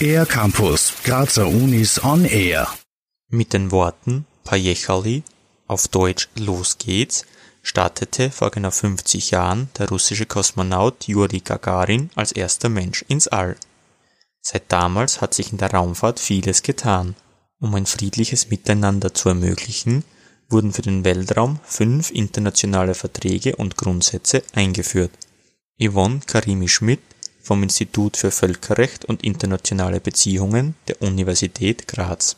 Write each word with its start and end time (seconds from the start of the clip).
Air 0.00 0.26
Campus, 0.26 0.92
Grazer 1.04 1.46
Unis 1.46 2.02
on 2.04 2.24
Air. 2.24 2.68
Mit 3.28 3.52
den 3.52 3.72
Worten 3.72 4.26
Pajechali, 4.44 5.22
auf 5.66 5.88
Deutsch 5.88 6.28
Los 6.36 6.78
geht's, 6.78 7.24
startete 7.62 8.30
vor 8.30 8.50
genau 8.50 8.70
50 8.70 9.32
Jahren 9.32 9.68
der 9.78 9.88
russische 9.88 10.26
Kosmonaut 10.26 11.08
Juri 11.08 11.40
Gagarin 11.40 12.10
als 12.14 12.32
erster 12.32 12.68
Mensch 12.68 13.04
ins 13.08 13.26
All. 13.26 13.56
Seit 14.40 14.70
damals 14.70 15.20
hat 15.20 15.34
sich 15.34 15.50
in 15.50 15.58
der 15.58 15.72
Raumfahrt 15.72 16.20
vieles 16.20 16.62
getan. 16.62 17.16
Um 17.58 17.74
ein 17.74 17.86
friedliches 17.86 18.50
Miteinander 18.50 19.12
zu 19.12 19.30
ermöglichen, 19.30 20.04
wurden 20.48 20.72
für 20.72 20.82
den 20.82 21.04
Weltraum 21.04 21.58
fünf 21.64 22.10
internationale 22.10 22.94
Verträge 22.94 23.56
und 23.56 23.76
Grundsätze 23.76 24.42
eingeführt. 24.52 25.10
Yvonne 25.78 26.20
Karimi-Schmidt 26.26 27.00
vom 27.42 27.62
Institut 27.62 28.16
für 28.16 28.30
Völkerrecht 28.30 29.04
und 29.04 29.22
internationale 29.22 30.00
Beziehungen 30.00 30.74
der 30.88 31.02
Universität 31.02 31.86
Graz. 31.86 32.36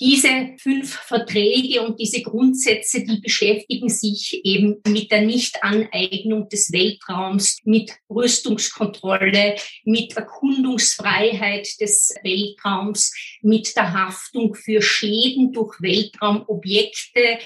Diese 0.00 0.56
fünf 0.58 0.92
Verträge 0.92 1.82
und 1.82 2.00
diese 2.00 2.20
Grundsätze, 2.22 3.04
die 3.04 3.20
beschäftigen 3.20 3.88
sich 3.88 4.40
eben 4.44 4.80
mit 4.88 5.12
der 5.12 5.22
Nichtaneignung 5.22 6.48
des 6.48 6.72
Weltraums, 6.72 7.58
mit 7.64 7.92
Rüstungskontrolle, 8.10 9.56
mit 9.84 10.16
Erkundungsfreiheit 10.16 11.68
des 11.80 12.14
Weltraums, 12.22 13.12
mit 13.40 13.74
der 13.76 13.92
Haftung 13.92 14.54
für 14.54 14.82
Schäden 14.82 15.52
durch 15.52 15.80
Weltraumobjekte, 15.80 17.38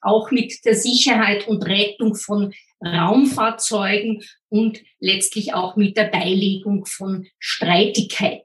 auch 0.00 0.30
mit 0.30 0.64
der 0.64 0.74
Sicherheit 0.74 1.46
und 1.46 1.64
Rettung 1.64 2.14
von 2.14 2.52
Raumfahrzeugen 2.84 4.22
und 4.48 4.80
letztlich 5.00 5.54
auch 5.54 5.76
mit 5.76 5.96
der 5.96 6.04
Beilegung 6.04 6.86
von 6.86 7.26
Streitigkeiten. 7.38 8.44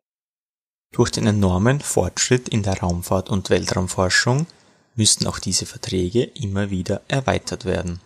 Durch 0.93 1.09
den 1.09 1.25
enormen 1.25 1.79
Fortschritt 1.79 2.49
in 2.49 2.63
der 2.63 2.79
Raumfahrt 2.79 3.29
und 3.29 3.49
Weltraumforschung 3.49 4.47
müssten 4.95 5.27
auch 5.27 5.39
diese 5.39 5.65
Verträge 5.65 6.23
immer 6.23 6.69
wieder 6.69 7.01
erweitert 7.07 7.65
werden. 7.65 7.99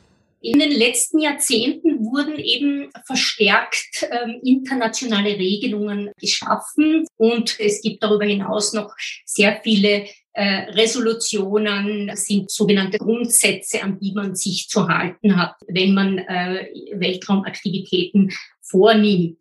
In 0.45 0.59
den 0.59 0.69
letzten 0.69 1.17
Jahrzehnten 1.17 2.05
wurden 2.05 2.38
eben 2.38 2.91
verstärkt 3.07 4.07
ähm, 4.11 4.39
internationale 4.43 5.31
Regelungen 5.39 6.11
geschaffen 6.19 7.07
und 7.17 7.59
es 7.59 7.81
gibt 7.81 8.03
darüber 8.03 8.25
hinaus 8.25 8.71
noch 8.73 8.93
sehr 9.25 9.59
viele 9.63 10.05
äh, 10.33 10.69
Resolutionen, 10.69 12.16
sind 12.16 12.51
sogenannte 12.51 12.99
Grundsätze, 12.99 13.81
an 13.81 13.97
die 13.97 14.11
man 14.11 14.35
sich 14.35 14.69
zu 14.69 14.88
halten 14.88 15.35
hat, 15.35 15.55
wenn 15.67 15.95
man 15.95 16.19
äh, 16.19 16.67
Weltraumaktivitäten 16.93 18.31
vornimmt. 18.61 19.39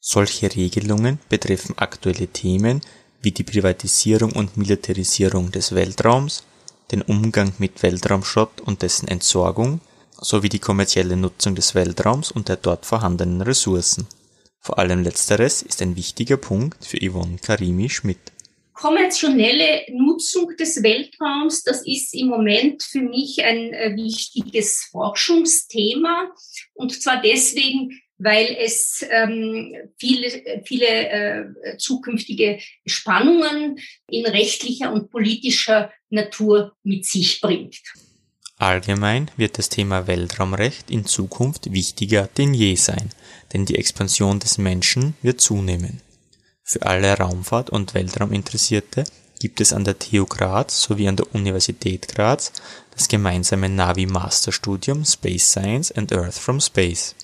Solche 0.00 0.52
Regelungen 0.52 1.20
betreffen 1.28 1.78
aktuelle 1.78 2.26
Themen 2.26 2.80
wie 3.22 3.30
die 3.30 3.44
Privatisierung 3.44 4.32
und 4.32 4.56
Militarisierung 4.56 5.52
des 5.52 5.76
Weltraums, 5.76 6.42
den 6.90 7.02
Umgang 7.02 7.52
mit 7.58 7.84
Weltraumschrott 7.84 8.60
und 8.62 8.82
dessen 8.82 9.06
Entsorgung 9.06 9.80
sowie 10.20 10.48
die 10.48 10.58
kommerzielle 10.58 11.16
Nutzung 11.16 11.54
des 11.54 11.74
Weltraums 11.74 12.30
und 12.30 12.48
der 12.48 12.56
dort 12.56 12.86
vorhandenen 12.86 13.40
Ressourcen. 13.40 14.06
Vor 14.60 14.78
allem 14.78 15.02
letzteres 15.02 15.62
ist 15.62 15.82
ein 15.82 15.94
wichtiger 15.96 16.38
Punkt 16.38 16.84
für 16.84 16.98
Yvonne 16.98 17.36
Karimi-Schmidt. 17.36 18.32
Kommerzielle 18.72 19.82
Nutzung 19.92 20.56
des 20.58 20.82
Weltraums, 20.82 21.62
das 21.62 21.86
ist 21.86 22.14
im 22.14 22.28
Moment 22.28 22.82
für 22.82 23.02
mich 23.02 23.44
ein 23.44 23.72
äh, 23.72 23.94
wichtiges 23.94 24.88
Forschungsthema. 24.90 26.30
Und 26.72 27.00
zwar 27.00 27.22
deswegen, 27.22 28.00
weil 28.18 28.56
es 28.58 29.04
ähm, 29.10 29.74
viele, 29.98 30.62
viele 30.64 30.86
äh, 30.86 31.76
zukünftige 31.78 32.58
Spannungen 32.86 33.78
in 34.08 34.26
rechtlicher 34.26 34.92
und 34.92 35.10
politischer 35.10 35.92
Natur 36.10 36.74
mit 36.82 37.04
sich 37.04 37.40
bringt. 37.40 37.80
Allgemein 38.64 39.30
wird 39.36 39.58
das 39.58 39.68
Thema 39.68 40.06
Weltraumrecht 40.06 40.90
in 40.90 41.04
Zukunft 41.04 41.70
wichtiger 41.70 42.30
denn 42.38 42.54
je 42.54 42.76
sein, 42.76 43.10
denn 43.52 43.66
die 43.66 43.76
Expansion 43.76 44.38
des 44.40 44.56
Menschen 44.56 45.12
wird 45.20 45.42
zunehmen. 45.42 46.00
Für 46.62 46.80
alle 46.80 47.14
Raumfahrt- 47.18 47.68
und 47.68 47.92
Weltrauminteressierte 47.92 49.04
gibt 49.38 49.60
es 49.60 49.74
an 49.74 49.84
der 49.84 49.98
TU 49.98 50.24
Graz 50.24 50.80
sowie 50.80 51.08
an 51.08 51.16
der 51.16 51.34
Universität 51.34 52.08
Graz 52.08 52.52
das 52.96 53.08
gemeinsame 53.08 53.68
Navi-Masterstudium 53.68 55.04
Space 55.04 55.50
Science 55.50 55.92
and 55.92 56.10
Earth 56.14 56.38
from 56.38 56.58
Space. 56.58 57.16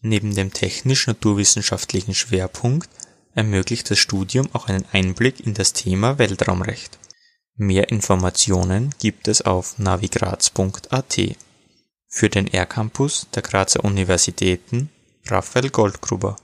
Neben 0.00 0.34
dem 0.34 0.50
technisch-naturwissenschaftlichen 0.50 2.14
Schwerpunkt 2.14 2.88
ermöglicht 3.34 3.90
das 3.90 3.98
Studium 3.98 4.48
auch 4.54 4.68
einen 4.68 4.86
Einblick 4.92 5.40
in 5.40 5.52
das 5.52 5.74
Thema 5.74 6.18
Weltraumrecht. 6.18 6.99
Mehr 7.56 7.90
Informationen 7.90 8.94
gibt 9.00 9.28
es 9.28 9.42
auf 9.42 9.78
navigraz.at. 9.78 11.20
Für 12.08 12.28
den 12.28 12.46
R-Campus 12.46 13.28
der 13.34 13.42
Grazer 13.42 13.84
Universitäten 13.84 14.90
Raphael 15.26 15.70
Goldgruber. 15.70 16.36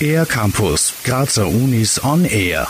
R-Campus, 0.00 0.94
Grazer 1.04 1.46
Unis 1.46 2.02
on 2.02 2.24
Air. 2.24 2.66